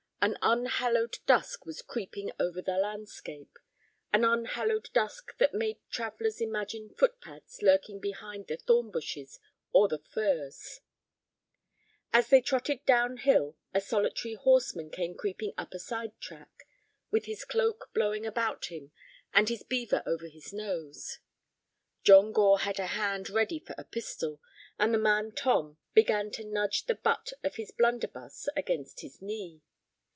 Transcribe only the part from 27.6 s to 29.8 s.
blunderbuss against his knee.